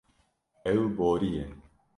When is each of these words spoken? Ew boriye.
Ew 0.71 0.81
boriye. 0.95 1.43